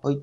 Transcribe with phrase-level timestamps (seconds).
[0.00, 0.20] はい。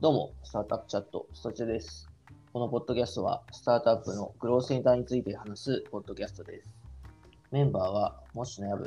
[0.00, 2.08] どうも、スタートアップチャット、スタチュです。
[2.52, 6.70] このポッドキャストは、スタートアップのグロースセンターについて話すポッドキャストです。
[7.50, 8.84] メンバーは、モッシュのヤブ、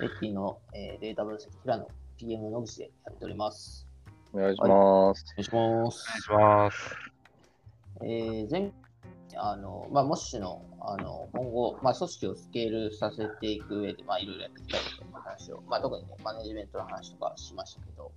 [0.00, 1.86] レッティの、えーデータ分析、平野、
[2.16, 3.86] PM 野口でやっております。
[4.32, 4.70] お願いします。
[4.70, 6.06] お願いします。
[6.08, 6.96] お願いします。
[8.00, 8.72] えー前
[9.36, 18.10] あの、まあ、モッシュの、あの、今後、まあ、組織をスケールさせていく上で、まあ、いろいろやっていきたいという話を、まあ、特にね、マネジメントの話とかしましたけど、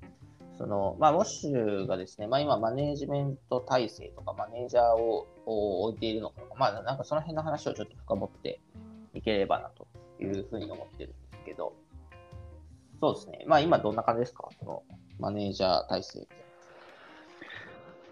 [0.57, 8.59] その、まあ、モッシュがですね、まあ、今、マネジメント体制とか、マネージャーをを置いているのかとか、まあ、なんかその辺の話をちょっと深掘って
[9.13, 9.87] いければなと
[10.19, 11.73] いうふうに思ってるんですけど、
[12.99, 14.49] そうですね、まあ、今どんな感じですか？
[14.59, 14.83] その、
[15.19, 16.27] マネージャー体制って。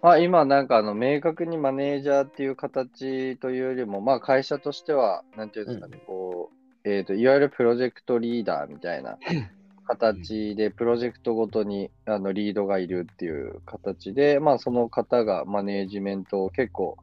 [0.02, 6.52] まあ、今、なんかあの明確にマネージャーっていう形というよりも、まあ、会社としては、なんていうんですかね、こ
[6.84, 9.18] う、えっ、と、いわゆるプロジェクトリーダーみたいな
[9.86, 16.98] 形で、プロジェクトごとにあのリードがいるっていう形で、まあ、その方がマネージメントを結構、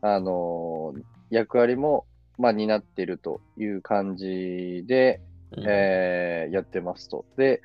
[0.00, 0.94] あの
[1.30, 2.06] 役割も、
[2.38, 5.20] まあ、担ってるという感じで、
[5.56, 5.64] うん。
[5.66, 7.24] えーやってますと。
[7.36, 7.62] で、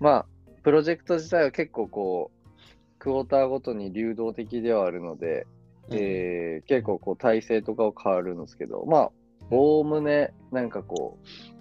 [0.00, 0.26] まあ、
[0.62, 2.50] プロジェクト自体は結構こう、
[2.98, 5.46] クォーターごとに流動的ではあるので、
[5.90, 9.10] えー結構こう体制とかは変わるんですけど、まあ、
[9.50, 11.59] おおむね、なんかこう、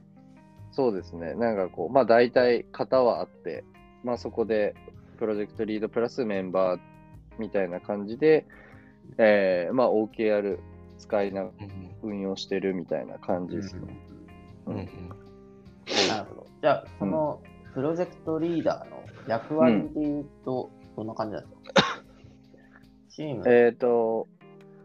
[0.80, 3.66] そうですね、なんかこう、まあ大体型はあって、
[4.05, 4.75] まあそこで
[5.17, 6.80] プロジェクトリードプラスメンバー
[7.38, 8.45] みたいな感じで、
[9.17, 10.57] えーまあ OKR
[10.97, 11.67] 使いながら
[12.02, 13.81] 運用してるみたいな感じですね。
[14.67, 14.85] うんうん。
[16.07, 16.47] なるほど。
[16.61, 17.41] じゃあ、その
[17.73, 22.03] プロジェクトリーダーの役割でいうと、どんな感じなんですか、
[23.11, 24.30] チーム、えっ、と、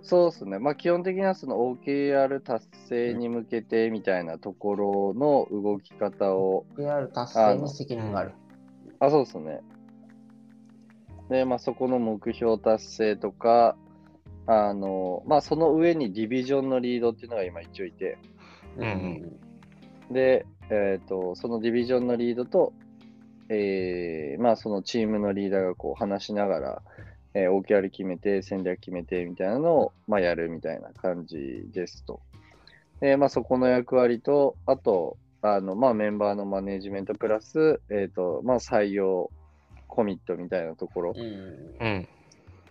[0.05, 0.59] そうですね。
[0.59, 8.33] まあ基本的にはその OKR 達成に向けてみたいなところの動き方を、PR 達成に責任がある。
[9.01, 9.61] あ、そうですね。
[11.31, 13.77] で、まあそこの目標達成とか、
[14.47, 18.19] あの、まあその上にディビジョンのリードっていうのが今一応いて、
[18.77, 19.37] うんうん
[20.13, 22.75] で、えっ、と、そのディビジョンのリードと、
[23.49, 26.83] えーまあそのチームのリーダーがこう話しながら、
[27.35, 32.21] えー OKR 決めて、戦略決めてみたいなのを、まあ、やるみたいな感じですと。
[33.01, 39.31] で、まあそこの役割と、あと、あの、まあメンバーのマネジメントプラス、えっ、と、まあ採用
[39.89, 42.09] コミットみたいなところ、うんうん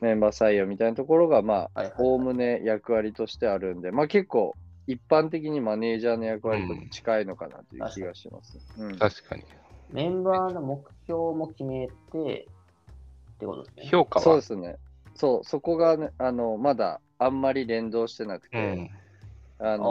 [0.01, 4.53] メンバー採用みたいなところが、まあ、おおむね役割としてあるんで、まあ結構、
[4.85, 8.59] 一般的にマネージャーの役割と近いのかなという気がします。
[8.77, 9.43] うん確かに。
[9.91, 12.47] メンバーの目標も決めて
[13.43, 13.89] ってことですね。
[13.89, 14.77] 評価はそうですね。
[15.15, 18.89] そう、そこが、ね、あのまだあんまり連動してなくうて、ん。
[19.59, 19.83] あの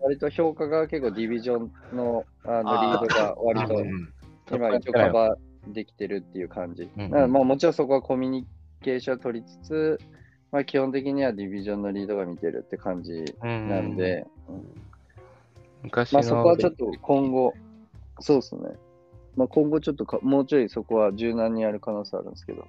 [0.00, 4.12] まあ、割と評価が結構ディビジョンのあのリあーードが割とうん
[4.52, 6.88] 今一応カバーできてるっていう感じ。
[6.96, 8.46] うんまあ、もちろんそこはコミュニ
[8.82, 10.00] ケーションを取りつつ、
[10.52, 14.24] まあ、基本的にはディビジョンのリードが見てるって感じうんなんで、
[15.82, 17.52] 昔の、まあ、そこはちょっと今後、
[18.20, 18.60] そうですね。
[19.34, 22.68] まあ、今後ちょっとかもうちょいそこは柔軟にやる可能性あるんですけど。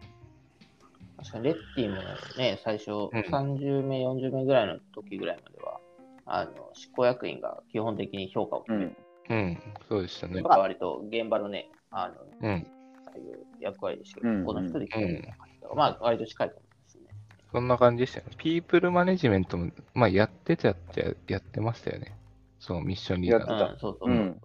[1.18, 2.02] 確かにレッティも
[2.38, 5.80] ね、最初うん30名、40名ぐらいの時ぐらいまでは、
[6.26, 8.98] あの執行役員が基本的に評価を決める。
[9.30, 9.58] うん、
[9.90, 10.42] そうでしたね。
[10.42, 12.68] が割と現場のね、あの、うん。
[13.06, 17.04] そういう役割でしたけど、うんこの人で決めるな感じだからまあ、割と近いかもしれないですね。
[17.52, 18.34] そんな感じでしたよね。
[18.38, 22.16] ピープルマネジメントも、まあ、やってたっちゃやってましたよね。
[22.60, 24.10] そのミッションリーダーやってたうん、そうそうそう。
[24.12, 24.42] うん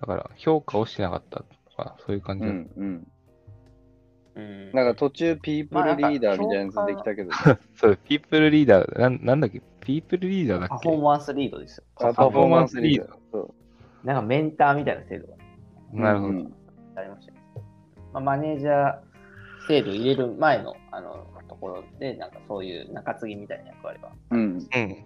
[0.00, 3.09] だから、評価をしなかったとか、そういう感じだっうんうん。
[4.36, 7.58] うんなんか途中ピープルリーダーみたいなやつできたけど、た。
[7.74, 9.60] そう、ピープルリーダー、なんなんだっけ？
[9.80, 10.88] ピープルリーダーだパっけ？
[10.88, 11.84] フォーマンスリードですよ。
[11.96, 13.16] あパフォーマンスリーダー。
[13.32, 13.54] そ
[14.02, 15.34] うなんかメンターみたいな制度が
[15.92, 16.32] なるほど。
[16.32, 16.54] うん
[16.96, 17.38] ありましたよ、
[18.12, 18.98] まあ、マネージャー
[19.68, 24.10] 制度入れる前のあのところで、なんかそういう中継ぎみたいな役割が。
[24.30, 24.40] うん。
[24.40, 24.58] うん。
[24.58, 25.04] で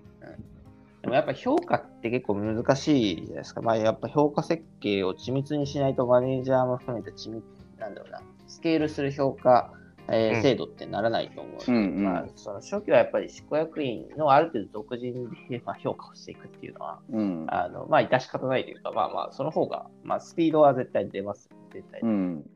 [1.08, 3.60] もやっぱ評価って結構難しいじゃないですか。
[3.60, 7.44] まあ、やっぱ評価設計を緻密にしないとマネージャーも含めて緻密、
[7.84, 9.72] なんだろうな、スケールする評価、
[10.08, 15.14] えーうん制度ってならないと思うので、うんうんまあ、その初期はやっぱり執行役員のある程度独自
[15.48, 17.46] で、 まあ、評価をしていくっていうのは、うん。
[17.48, 21.48] あのまあ、致し方ないというか、まあまあ、その方が、まあ、スピードは絶対出ます。
[21.72, 22.00] 絶対。
[22.02, 22.50] うん。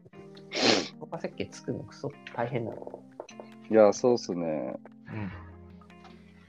[1.00, 3.02] 評価設計作るのクソ大変なの。
[3.70, 4.78] いや、そうっすね。
[5.10, 5.48] うん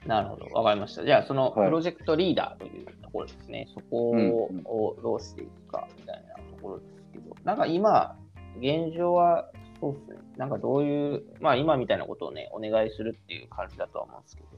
[0.06, 1.04] なるほど、わかりました。
[1.04, 8.16] じゃあ、そのプはいロジェクトリーダーというところですね、そこうんをどうしていくかみたいなところですけど、なんか今、
[8.58, 9.50] 現状は、
[9.80, 14.48] そうですね、なんかどういう、まあ今みたいなことをね、お願いするっていう感じだとは思うんですけど、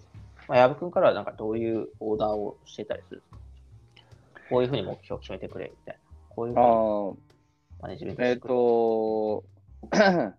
[0.49, 3.23] まあ、矢部君からはなんかどういうオーダーをしてたりする
[4.51, 6.01] こういうふうに目標を決めてくれみたいな。
[6.29, 7.33] こういうふうに
[7.81, 8.55] マネジメントえっ、してくれ。
[8.55, 9.45] と、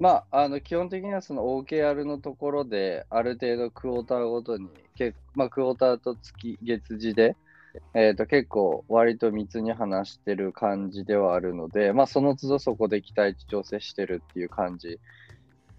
[0.00, 7.36] まあ、あの基本的にはその OKR のところで、ある程度クォーターごとに、けまあ、クォーターと月、月次で、
[7.94, 15.00] えー、と結構割と密に話してる感じではあるので、まあ、その都度そこで期待値調整してるっていう感じ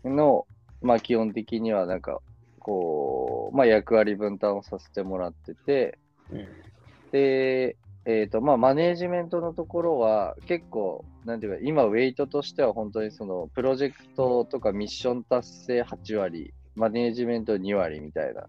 [0.03, 0.45] の、
[0.81, 2.21] まあ、基本的にはなんか、
[2.59, 5.97] こう、まあ、役割分担をさせてもらってて、
[6.31, 6.47] うん
[7.11, 18.47] で、えっ、と、まあ、マネージメントのところは、結構、なんていうか、今、ウェイトとしては、本当にその、プロジェクトとかミッション達成8割、マネージメント2割みたいな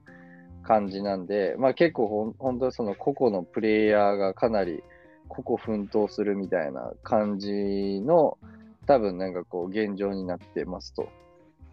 [0.66, 4.82] 感じなんで、まあ、結構ほん、本当その、個々のプレイヤーがかなり、
[5.28, 8.36] 個々奮闘するみたいな感じの、
[8.86, 11.08] 多分なんかこう、現状になってますと。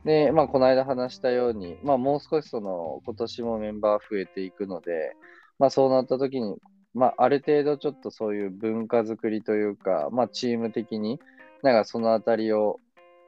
[0.05, 5.15] で、まあ、この間話したように、まあ、もう少しその、今年もメンバー増えていくので、
[5.57, 6.57] まあ、そうなった時に、
[6.93, 11.19] まあ、ある程度ちょっとそういう文化づくりというか、まあ、チーム的に、
[11.63, 12.79] なんかそのあたりを、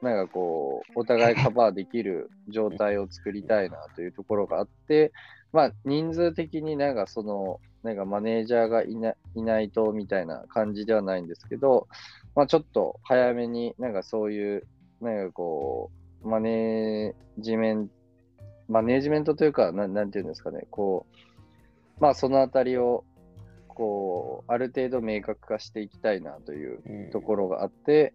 [0.02, 5.12] なんかこう、お互いカバーできる状態を作りたいなというところがあって、
[5.52, 11.86] まあ、人数的になんかその、なんかマネージャーがいないないとみたいな感じではないんですけど、
[12.34, 14.66] まあ、ちょっと早めになんかそういう、
[15.00, 15.90] なんかこ
[16.22, 17.94] う、マネージメント、
[18.68, 21.06] マネージメントというか、ななんていうんですかね、こ
[21.98, 23.04] う、まあそのあたりを、
[23.68, 28.12] こう、ある程度明確化していきたいなというところがあって、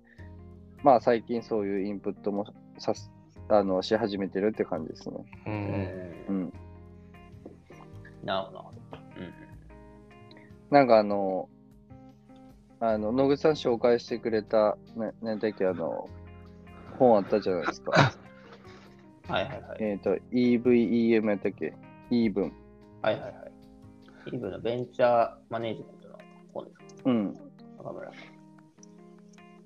[0.83, 2.45] まあ最近そういうインプットも
[2.77, 3.11] さす
[3.49, 5.15] あのし始めてるって感じですね。
[5.45, 5.49] う。
[5.49, 6.53] うんんうん。
[8.23, 8.71] なるほど。
[9.17, 9.33] うん
[10.71, 11.49] なんかあの、
[12.79, 16.07] あの、野口さん紹介してくれた、ね、なんだっけ、あの、
[16.97, 17.91] 本あったじゃないですか。
[19.27, 19.83] はいはいはい。
[19.83, 21.73] えっと、EVEM やったっけ
[22.09, 22.53] ?EVEN。
[23.01, 23.29] はいはいは
[24.31, 24.35] い。
[24.35, 26.17] イブのベンチャーマネージメントの
[26.53, 27.09] 本ですか？
[27.09, 27.33] うん。
[27.77, 28.11] 中村。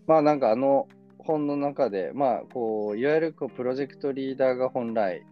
[0.07, 0.87] まあなんかあの
[1.25, 5.23] 本の中で、まあこう、いわゆるこうプロジェクトリーダーが本来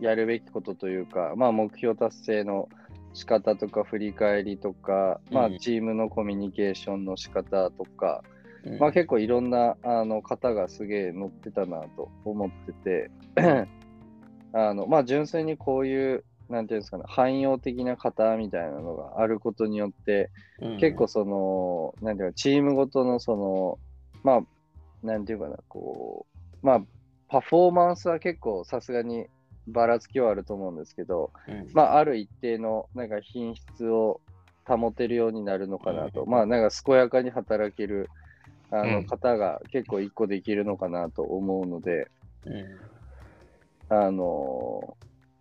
[0.00, 2.68] やるべきことというか、まあ目標達成の
[3.14, 5.54] 仕方とか振り返りとか、まうん。
[5.56, 8.22] あチームのコミュニケーションの仕方とか、
[8.64, 8.78] うん。
[8.78, 13.10] まあ結構いろんなあの方がすげえ載ってたなと思ってて、
[14.52, 20.30] あのまあ純粋にこういう、なんていうんですかね、汎用的な方みたいなのがあることによって、
[20.60, 20.78] うん。
[20.78, 23.78] 結構その、なんていうか、チームごとのその、
[24.22, 24.40] まあ、
[25.02, 26.26] なんていうかな、こ
[26.62, 26.82] う、まあ、
[27.28, 29.26] パフォーマンスは結構さすがに
[29.66, 31.68] ばらつきはあると思うんですけど、うん。
[31.74, 34.20] まあ、ある一定のなんか品質を
[34.64, 36.30] 保てるようになるのかなと、うん。
[36.30, 38.10] まあ、なんか健やかに働ける
[38.70, 38.92] あうん。
[38.92, 42.08] の方が結構一個できるのかなと思うので、
[42.44, 42.88] うん。
[43.90, 44.96] あの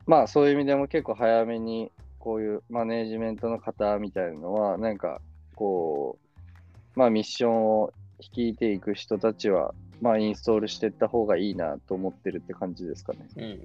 [0.06, 5.22] まあそういう意味でも結構早めにこういうマネージメントの方みたいなのはなんか
[5.56, 6.18] こ
[6.96, 13.20] うまあミッションを率いていく人たちはまあインストールしていった方がいいなと思ってるって感じですかね。
[13.36, 13.60] うんうん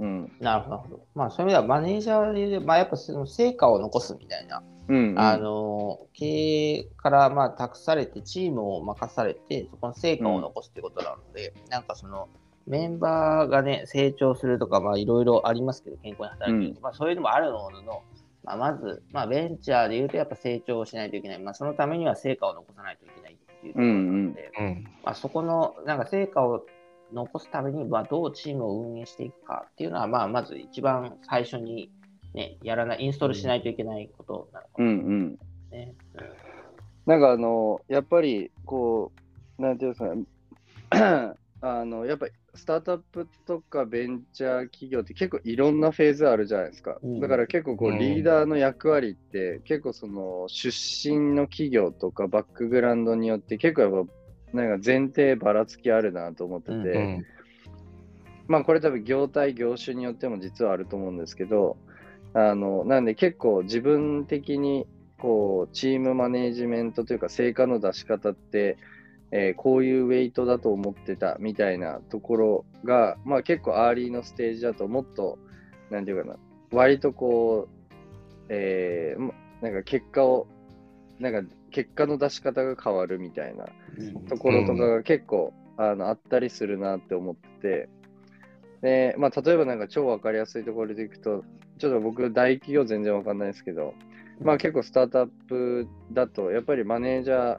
[0.00, 0.32] うん。
[0.40, 1.06] なるほど。
[1.14, 5.18] まあ、そういう意味ではマネージャーでまあ、やっぱその成果を残すみたいな、うん、うん。
[5.18, 12.28] あの経営からまあ託されて、チームを任されて、そこの成果を残すってことなので、なんかその
[12.66, 18.02] メンバーがね、成長するとか、まあいろいろありますけど、健康に働いてる、うまあそういうのもあるものの、
[18.42, 21.38] まあ、まず、まあ、ベンチャーで言うと、やっぱ成長しないといけない。
[21.38, 24.84] まあ、そのためには成果を残さないといけないっていうところなので、うん。
[25.04, 26.64] まあ、そこのなんか成果を
[27.12, 31.90] 残すために、まあ、どうチームを運営していくかっていうのは、まあ、まず一番最初に、
[32.34, 35.38] ね、やらない、インストールしないといけないことなのかうんもうん。
[35.70, 35.94] ね。
[37.06, 39.12] なんかあの、やっぱりこ
[39.58, 40.04] う、なんていうんです
[40.90, 46.98] かね、あの、やっぱりスタートアップとかベンチャー企業って結構いろんなフェーズあるじゃないですか。
[47.02, 56.88] うんだから結構こううんリーダーの役割って結構その出身の企業とかバックグラウンドによって結構やっぱなんか前提ばらつきあるなと思ってて、うんう
[57.18, 57.26] ん。
[58.48, 61.76] まあこれ多分業態業種によっても実はあると思うんですけど、
[62.34, 64.86] あの、なんで結構自分的に
[65.18, 68.76] こうチームマネージメントというか成果の出し方って、
[69.32, 75.38] えーこういうウェイトだと思ってたみたいなところが、まあ結構 early のステージだともっと、
[75.90, 76.36] なんていうかな、
[76.72, 79.32] 割とこう、えー
[79.62, 80.46] なんか結果を、
[81.18, 83.66] なんか結果の出し方が変わるみたいな
[84.28, 87.88] ところとかが結構、あのあったりするなって思ってて、
[88.82, 91.44] で、まあ、例えばなんか超わかりやすいところでいくと、
[91.78, 93.94] ちょっと僕、大企業全然わかんないですけど、
[94.42, 97.58] まあ結構スタートアップだと、やっぱりマネージャー、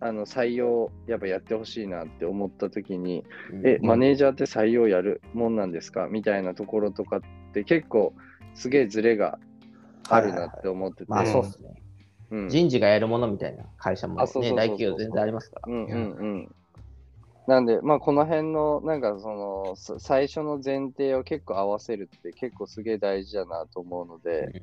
[0.00, 3.66] あの採用やっぱやってほしいなって思った時に、うん。
[3.66, 6.08] え、マネージャーって採用やるもんなんですか？
[6.08, 7.20] みたいなところとかっ
[7.52, 8.14] て結構
[8.54, 9.38] すげえズレが
[10.08, 11.82] あるなって思ってて、まあそうですね。
[12.30, 12.48] うん。
[12.48, 14.68] 人事がやるものみたいな会社も、ね、あそうそうそうそう。
[14.68, 15.72] 大企業全然ありますから。
[15.72, 16.54] うんうんうん。
[17.46, 24.62] なんで、まあ、この辺の、なんかその、さ最初の前提を結構合わせるって結構すげえ大事だなと思うので、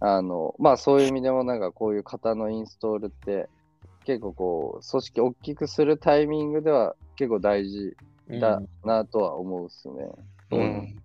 [0.00, 3.50] あの、まあそういう意味でもなんかこういう型のインストールって
[4.04, 7.96] 結構こう、組織大きくするタイミングでは結構大事
[8.28, 9.94] だなとは思うっすね。
[10.52, 10.62] ううん。
[10.62, 11.04] ん。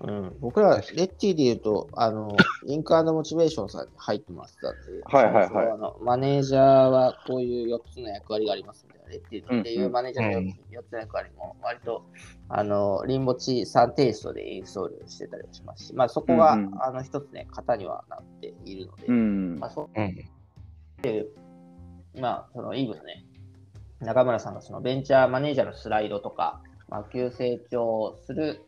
[0.00, 5.48] うん、僕ら、レッティで言うと、あの、 インクモチベーションさんに入ってますだって、はいはいはい。
[5.48, 12.04] そうあのマネージャーはこういう4つの役割がありますんで、レッティっていうマネージャーの 4, つの役割も、割と、
[12.48, 16.82] あの、リンボチ3テイストでインストールしてたりもしますし、まあそこが、うんうん。
[16.82, 19.58] あの、一つね、型にはなっているので、うん。
[19.58, 20.14] まあ、そううん。
[22.20, 23.24] まあ、そのイーブのね、
[24.00, 28.62] 中村さんがそのベンチャーマネージャーのスライドとか、まあ、急成長する、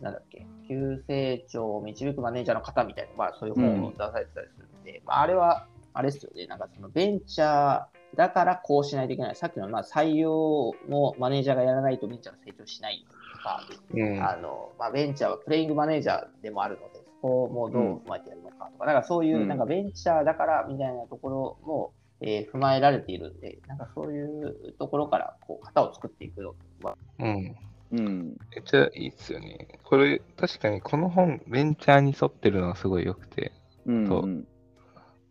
[0.00, 9.36] なんだっけ、急成長を導くマネージャーの方みたいな、まあ、そういう本を出されてたりするんで、まあ、あれは、あれですよね、なんかそのベンチャーだからこうしないといけない。
[9.36, 13.60] さっきのまあ採用もマネージャーがやらないとベンチャーが成長しないとか、
[13.94, 14.22] うん。
[14.22, 27.56] あのまあ、ベンチャーはプレイングマネージャーでもあるので、そこもどう踏まえてやるのかとか、なんかそういうう、んなんかベンチャーだからみたいなところも、えー踏まえられているんで、なんかそういうところからこう型を作っていくのは、うん。
[27.92, 28.36] うん。
[28.54, 29.80] めっちゃいいっすよね。
[29.84, 33.52] これ、確かにこの本、ベンチャーに沿ってるのがすごい良くて、
[33.84, 34.06] うん。
[34.06, 34.46] そううん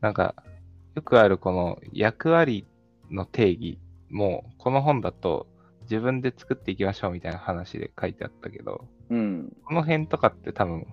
[0.01, 0.35] なんか、
[0.93, 2.67] よくあるこの役割
[3.09, 5.47] の定義も、この本だと
[5.83, 9.51] 自分で作っていきましょうみたいな話で書いてあったけど、うん。
[9.65, 10.85] この辺とかって多分、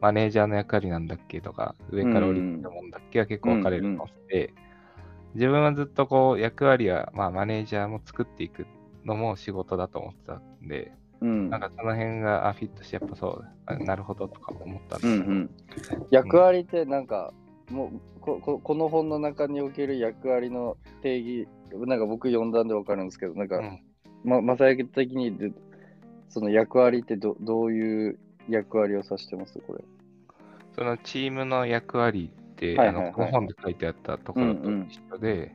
[0.00, 4.52] マネージャーの役割なんだっけとか、上から降りてくるもんだっけは結構分かれるので、
[5.34, 8.66] 自分はずっとこう、役割は、まあ、マネージャーも作っていく
[9.04, 11.50] のも仕事だと思ってたんで、うん。
[11.50, 15.50] なんかその辺があフィットして、やっぱそう、あなるほどとか思ったんですけど、うんうん、
[16.10, 17.32] 役割ってなんか、
[17.70, 21.48] もうこここの本の中における役割の定義、
[21.86, 23.80] なんか僕読んだんでわかるんですけど、なんか、うん
[24.24, 25.52] ま、まさやき的にで
[26.28, 28.18] その役割ってどどういう
[28.48, 29.84] 役割を指してますこれ？
[30.74, 32.30] そのチームの役割
[32.66, 35.54] はいはいはいあのこの本で書いてあったところと一緒で、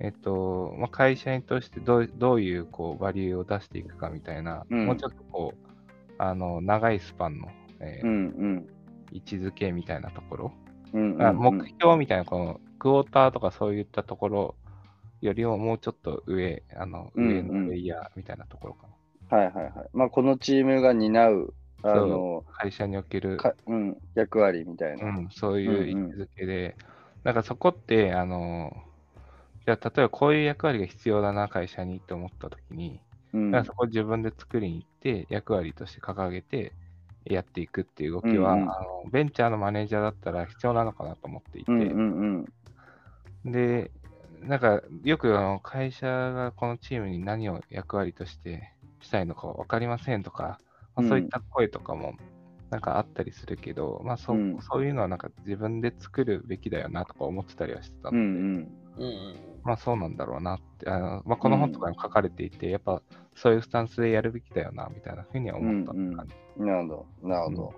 [0.00, 7.48] えっと、まあ、会社にとしてどうどういうこうバリューを出していくかみたいな、うんもうちょっとこう、あの長いスパンの、
[7.80, 8.68] えーうんうん。
[9.12, 10.52] 位置づけみたいなところ、
[10.92, 14.54] うんうんあ目標みたいな、このクォーターとかそういったところ
[15.20, 18.86] よりももうちょっと上、あのうんうん上のレイヤーみたいなところか
[19.30, 19.38] な。
[19.38, 19.72] はいはいはい。
[19.92, 21.54] まあ、このチームが担う、
[21.92, 25.04] あの、会社におけるかうん、役割みたいな。
[25.04, 26.76] うん、そういう位置づけで、
[27.24, 28.72] なんかそこって、あの、
[29.64, 33.00] じゃあ例えばこういう役割が必要だな、会社にって思ったときに、
[33.32, 33.64] うん。
[33.64, 36.72] そこを自分で作りに行って、役割として掲げて
[37.24, 38.70] やっていくっていう動きは、うんうん。
[38.70, 42.46] あのベンチャーのマネージャーだったら必要なのかなと思っていて、うんうん
[43.44, 43.52] うん。
[43.52, 43.90] で、
[44.42, 50.58] なんかよくあの会社がこのチームに何を役割としてしたいのか分かりませんとか、
[50.96, 52.14] まあうんそういった声とかも
[52.70, 58.32] なんかあったりするけど、まあそうんそういうのはなんか自分で作るべきだよなとか思ってたりはしてたので、うんうん。
[58.98, 63.02] うんうんまあそうなんだろうなって、あのまあ、この本とかにも書かれていて、やっぱ
[63.34, 66.62] そういうスタンスでやるべきだよなみたいなふうには思った感じ。
[66.62, 67.28] なるほど。
[67.28, 67.74] なるほど。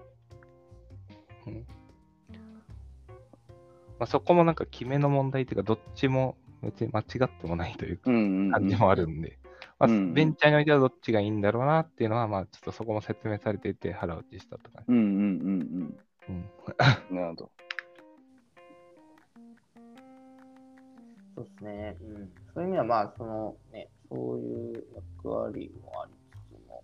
[3.98, 8.52] まあ、そこもなんか決めの問題っていうか、どっちも別に間違ってもないというかうんうんうん。
[8.52, 9.38] 感じもあるんで、
[9.78, 15.52] まあうんベンチャーにおいてはどっちがいいんだろうなっていうのは、まあちょっとそこも説明されていて腹落ちしたとか、うんうんうんう
[15.84, 17.16] んうん。
[17.16, 17.50] なるほど。
[21.36, 22.32] そうですね、うん。
[22.52, 24.84] そういう意味では、まあ、そのね、そういう
[25.22, 26.82] 役割もありつつも、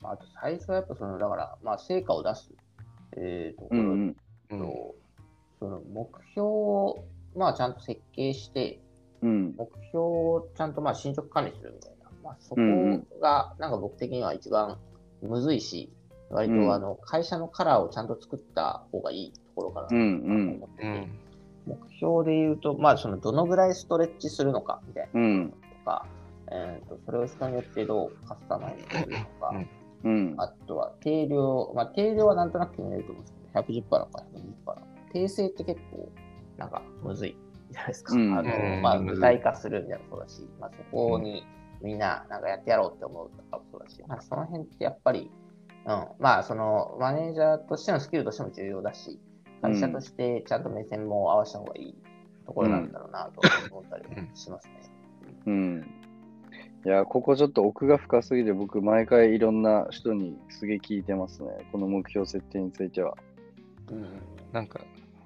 [0.00, 2.50] まあ、あと最初はやっぱその、だから、まあ、成果を出す、
[3.16, 4.14] えーところうんうん。
[4.14, 4.14] と、
[4.50, 5.06] うん
[5.58, 7.04] その目標を、
[7.34, 8.80] まあ、ちゃんと設計して、
[9.22, 9.54] うん。
[9.56, 11.95] 目標をちゃんとまあ進捗管理するみたいな、
[12.26, 13.06] まあ、そこうんうん。
[13.20, 14.78] がなんか僕的には一番
[15.22, 15.90] むずいし、
[16.30, 16.66] 割うん。
[16.66, 21.18] とあの会社のカラーをちゃんと作った方がいいところかなとうんうん思ってて、うん
[21.66, 25.20] 目標で言うと、まあ、そのどのぐらいストレッチするのかみたいな。
[25.20, 25.50] うん。
[25.50, 26.06] とか、
[26.52, 29.68] えー、とそれを人によってどうカスタマイズするのか、うん。
[30.04, 30.34] うん。
[30.38, 33.34] あとは定量、まあ、定量はなんとなく決めれると思うんです
[33.66, 34.82] けど、110%なのか120%なのか。
[35.12, 36.08] 訂正って結構、
[36.56, 37.36] なんか、むずい
[37.70, 38.14] じゃないですか。
[38.14, 38.38] うん。
[38.38, 38.82] あのうん。
[38.82, 41.44] まあ、具体化するみたいなのもそうだし、まあ、そこに
[41.82, 45.30] みんな、なんかやってやろうって思うとかもそうだし、まあ、その辺ってやっぱり、
[45.86, 49.20] うん、まあ、その、マネージャーとしてのスキルとしても重要だし、
[49.62, 51.94] 会社としてちゃんと目線も合わせた方がいい
[52.44, 53.40] ところなんだろうなと
[53.70, 54.04] 思ったり
[54.34, 54.72] しますね。
[55.46, 55.90] うん。
[56.84, 61.50] いや、ここちょっと奥が深すぎて、僕、毎回いろんな人にすげえ聞いてますね。
[61.72, 63.16] この目標設定については。
[63.90, 64.06] うん
[64.52, 64.80] なんか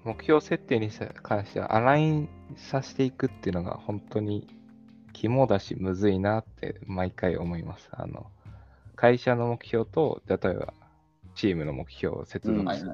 [0.04, 0.90] 目標設定に
[1.22, 4.48] 関してはアラインさせていくっていうのが本当に
[5.12, 7.88] 肝だし、むずいなって毎回思います。
[7.92, 8.32] あの、
[8.96, 10.74] 会社の目標と、例えば、
[11.34, 12.92] チームの目標を接続する。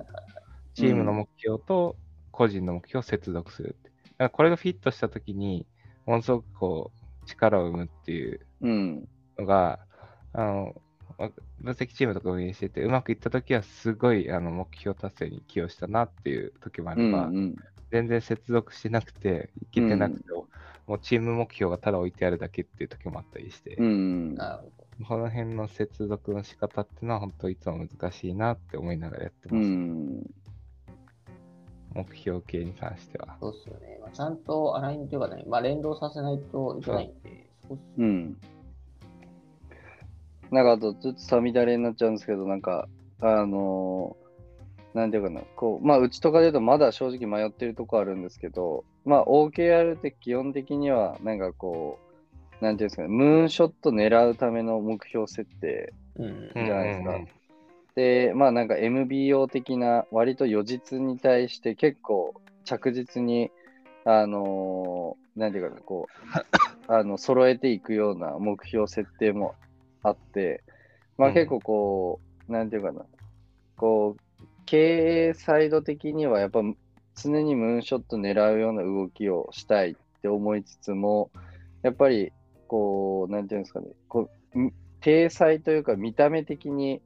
[0.74, 1.98] チームの目標と
[2.32, 3.90] 個人の目標を接続するって。
[3.90, 5.68] だからこれがフィットしたときに、
[6.06, 9.08] ものすごくこう、力を生むっていううん。
[9.38, 9.86] のが、
[10.32, 10.82] あの、
[11.18, 11.30] わ
[11.60, 17.36] 分析チームとか運営してて、うまくいったときは、すごいあの目標達成に寄与したなっていう時もあうれば、ん。
[17.36, 17.56] うん。
[17.92, 20.32] 全然接続してなくて、いけてなくて、
[20.86, 24.34] もうチーム目標がただ置いてあるだけっていう時もあったりして、うん。
[24.34, 25.06] なるほど。
[25.06, 29.68] この辺の接続の仕方っていうのは本当いつも難しいなって思いながらやってうます。
[29.68, 30.30] ん。
[31.94, 33.36] 目標系に関しては。
[33.40, 33.98] そうっすよね。
[34.00, 38.36] まあ、ちゃんとアラインというかね、まあ、連動させないといけないんで、そうっすよねうん。
[40.50, 42.88] なんかあと、ずっとさみだれになっちゃうんですけど、なんか、
[43.20, 44.26] あのー
[44.96, 51.98] なんていうかな、こう、まあ、うちとかで言うとまだ正直迷ってるとこあるんですけど、まあ、OKR って基本的には、なんかこ
[52.60, 56.50] う、なんていうんですかね、ムーンショット狙うための目標設定うん。
[56.54, 57.10] じゃないですか。
[57.10, 57.28] うんうんうん。
[57.94, 62.34] で、まあなんか MBO 的な割と予実に対して結構
[62.64, 63.50] 着実に、
[64.04, 66.08] あのーなんていうかな、こ
[66.88, 69.54] う、 あの、揃えていくような目標設定も
[70.02, 70.64] あって、
[71.18, 71.34] まあうん。
[71.34, 73.04] 結構こう、なんていうかな、
[73.76, 76.62] こう、経営サイド的にはやっぱ
[77.16, 81.30] 常にムーンショット狙うような動きをしたいって思いつつも、
[81.82, 82.32] やっぱり
[82.68, 87.00] こう、なんていうんですかね、こう、体裁というか見た目的に、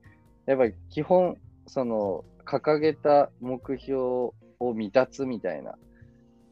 [0.47, 1.37] やっぱり基本、
[1.67, 4.33] その、掲げた目標を
[4.75, 5.77] 満たすみたいな。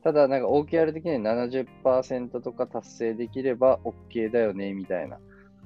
[0.04, 5.18] ただ、なんか OKR 的には70%とか達成できれば OK だよね、みたいな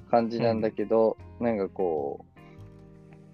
[0.09, 2.25] 感じなんだけど、なんかこ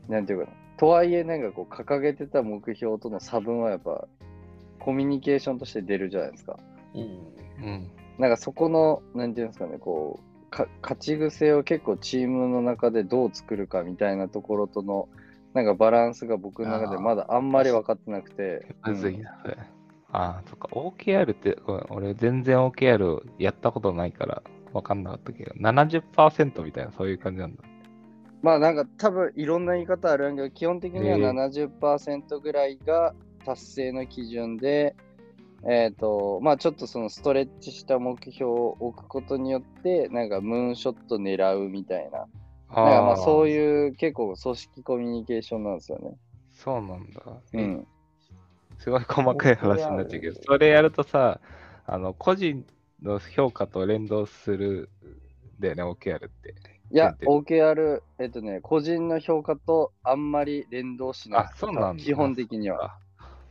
[0.08, 0.52] う、なんていうかな。
[0.78, 4.08] とはいえ、なんかこう、掲げてた目標との差分はやっぱ、
[4.90, 6.58] コミュニケーションとして出るじゃないですか。
[6.96, 7.02] うん。
[7.02, 7.92] うん。
[8.18, 15.08] なんかそこの、なんていうんですかね、こう、か勝ち癖を結構チームの中でどう作るかみたいなところとの、
[15.54, 18.66] なんかバランスが僕の中でまだあんまり分かってなくて。
[18.84, 19.58] むずいな、それ。
[20.12, 21.60] ああ、そっか、OKR って、
[21.92, 24.42] 俺全然 OKR やったことないから
[24.74, 27.64] 分かんなかったけど、70%みたいな、そういう感じなんだ。
[28.42, 33.14] まあなんか多分いろんな言い方あるんだけど、基本的にはえ70%ぐらいが
[33.46, 34.96] 達成の基準で、
[35.68, 42.28] えっ、と、まあちょっとそのストレッチした目標を置くことによって、なんかムーンショット狙うみたいな。
[42.70, 43.50] あなんかまあそうう。
[43.50, 46.18] いう結構組織コミュニケーションなんですよね。
[46.52, 47.22] そうなんだ。
[47.54, 47.88] えうん。
[48.78, 51.42] すごい細かい話になっちゃうけど、それやるとさ、
[51.86, 52.66] あの、個人
[53.02, 54.90] の評価と連動する
[55.58, 56.56] んだよね、OKR って。
[56.92, 61.42] いや、前 OKR、えっとね、個人の評価とあんまり連動しない。
[61.42, 62.98] あそうなんだ基本的には。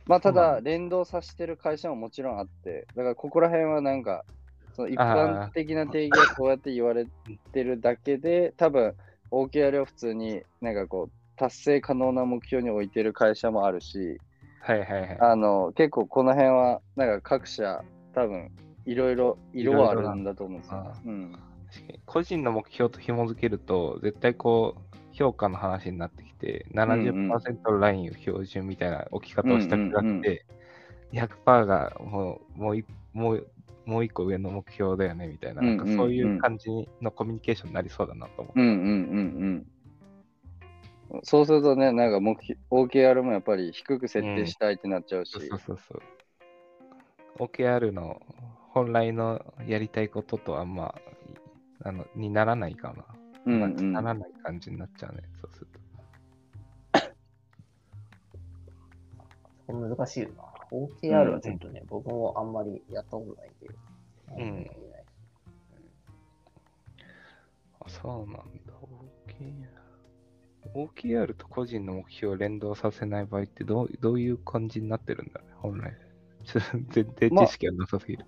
[0.09, 4.25] あまあ、ただ、連動させてる会社ももちろんあって、だからここら辺はなんか、
[4.73, 7.05] その一般的な定義はこうやって言われ
[7.51, 8.95] てるだけで、多分
[9.31, 14.19] OKR を普通になんかこう、達成可能な目標に置いてる会社もあるし、
[14.61, 15.17] はいはいはい。
[15.19, 18.51] あの、結構この辺は、なんか各社、多分
[18.85, 20.93] いろいろ色はあるんだと思うんですよあ。
[21.05, 21.39] うん。
[22.05, 30.45] 個人の目標と紐付けると、絶対こう、評価の話になってきて、70%のラインを標準みたいな置き方をしたくなくて、
[31.11, 33.47] 100%がもう、もうい、もう、
[33.85, 36.69] もう一個上の目標だよねみたいな、なんかそういう感じ
[37.01, 38.61] のコミュニケーションになりそうだなと思う。
[38.61, 39.67] うんうんうん
[41.11, 41.21] うん。
[41.23, 45.31] そうするとね、なんか目標、OKR もやっぱり低く設定したいってなっちゃうし。
[45.31, 47.43] そうそうそうそう。
[47.43, 48.21] OKR の
[48.71, 50.95] 本来のやりたいこととあんま、
[51.83, 53.03] あの、にならないかな。
[53.49, 55.79] うんうんならない感じになっちゃうね、そうすると。
[59.67, 60.43] こ難しいよな。
[60.71, 63.69] OKR はちょっとね、僕もあんまりやったことないんで。
[64.37, 64.69] うん
[67.81, 68.73] あ、そうなんだ。
[69.25, 69.69] OKR。
[70.75, 75.97] OKR と個人の目標を連動させない場合ってどうどういう感じになってるんだね、本来。
[76.91, 78.25] 全然知識がなさすぎる。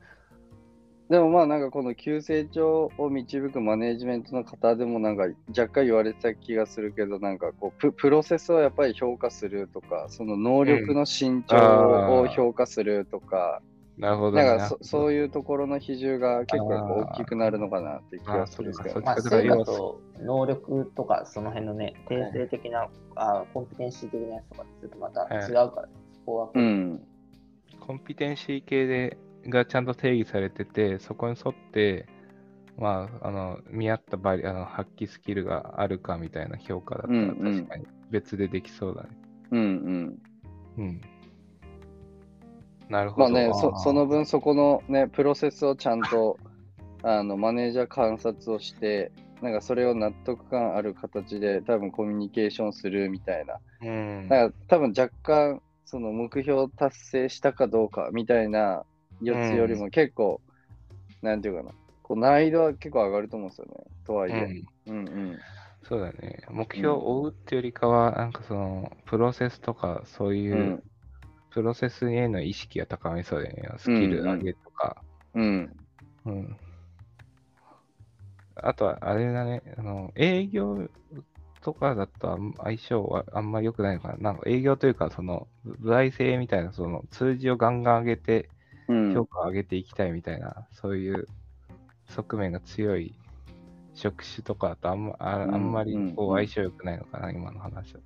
[1.11, 13.61] でもまあなんかこの急成長を導くマネージメントの方でもなんか若干言われてた気がするけどなんかこうププロセスをやっぱり評価するとかその能力の伸長を評価するとか、
[13.97, 14.45] なるほど、ね。
[14.45, 15.21] なんかそそういう。
[15.23, 26.49] いうところの比重が結構大きくなるのかなって気がするんですけどまあ、かそっち成果と能力とか、その辺のね、定性的な、あコンピテンシー的なやつとか、ちょっとまた違うからね、そこは。
[26.53, 27.01] うん
[27.81, 32.07] コンピテンシー系でがちゃんと定義されてて、そこに沿って、
[32.77, 39.09] まあ、あの見合ったバリあの発揮スキルがあるかみたいな評価だったら確かに別でできそうだね。
[39.51, 40.19] うんうん
[40.77, 41.01] うん。
[42.89, 43.29] なるほど。
[43.29, 46.39] まあねーそその分そこのねプロセスをちゃんと
[47.03, 53.59] あのマネージャー観察をして、なんかそれを納得感ある形で多分コミュニケーションするみたいな。
[53.81, 54.27] うん。
[54.29, 58.85] だから多分若干その目標達成したかどうかみたいな
[59.21, 60.41] やつよりも結構、
[61.21, 61.71] なんていうかな、
[62.03, 63.73] こう難易度は結構上がると思うんですよね。
[64.05, 64.63] とはいえ。
[64.87, 65.39] うんうんうん。
[65.83, 66.43] そうだね。
[66.49, 70.83] 目標を追うってよりかは、なんかその、プロセスとか、そういう、うん
[71.51, 73.69] プロセスへの意識が高めそうだよね。
[73.77, 75.03] スキル上げとか。
[75.33, 75.69] うん。
[76.25, 76.57] うん。
[78.55, 80.89] あとは、あれだね、あの、営業
[81.61, 84.17] とかだと相性はあんまり良くないのかな。
[84.17, 88.51] なんか営業というか、その、部合性みたいな、その、数字をガンガン上げて、うん。
[89.13, 91.27] 評価を上げていきたいみたいな、そういう
[92.09, 93.13] 側面が強い
[93.93, 98.05] 職種とかだとあんまああんまりこうんう相性良くないのかな、今の話だと。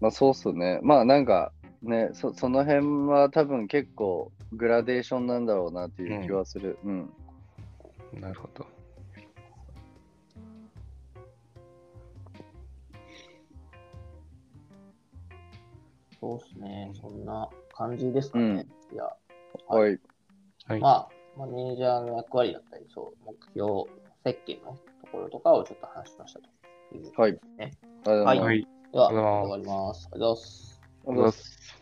[0.00, 0.80] まあそうっすね。
[0.82, 6.78] まあなんかね、そその辺は多分結構グラデーションなんだろうなっていう気はする。
[6.84, 7.12] うん。
[8.20, 8.66] なるほど。
[16.20, 16.90] そうですね。
[17.00, 18.66] そんな感じですかね。
[18.92, 19.04] いや、
[19.68, 19.98] はい。
[20.66, 20.80] はい。
[20.80, 23.84] まあ、マネージャーの役割だったり、そう、目標
[24.24, 26.46] 設計のところとかをちょっと話しましたと
[26.96, 27.12] いう。
[27.16, 27.32] はい。
[27.32, 27.70] ねあり
[28.04, 28.68] がとうございますはい。
[28.92, 30.08] では、ありがとうございます終わります。
[30.12, 30.80] ありがとうございます。
[30.80, 31.79] ありがとうございます